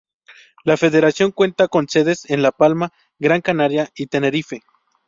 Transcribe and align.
La 0.63 0.77
federación 0.77 1.31
cuenta 1.31 1.67
con 1.67 1.87
sedes 1.87 2.27
en 2.31 2.41
La 2.41 2.51
Palma, 2.51 2.91
Gran 3.19 3.41
Canaria 3.41 3.91
y 3.95 4.07
Tenerife. 4.07 4.63